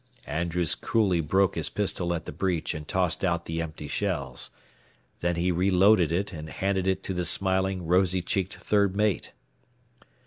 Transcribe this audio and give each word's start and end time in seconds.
Andrews 0.25 0.73
coolly 0.73 1.21
broke 1.21 1.53
his 1.53 1.69
pistol 1.69 2.11
at 2.11 2.25
the 2.25 2.31
breech 2.31 2.73
and 2.73 2.87
tossed 2.87 3.23
out 3.23 3.45
the 3.45 3.61
empty 3.61 3.87
shells. 3.87 4.49
Then 5.19 5.35
he 5.35 5.51
reloaded 5.51 6.11
it 6.11 6.33
and 6.33 6.49
handed 6.49 6.87
it 6.87 7.03
to 7.03 7.13
the 7.13 7.23
smiling, 7.23 7.85
rosy 7.85 8.23
cheeked 8.23 8.55
third 8.55 8.95
mate. 8.95 9.33